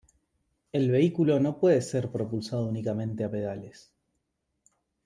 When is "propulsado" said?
2.11-2.65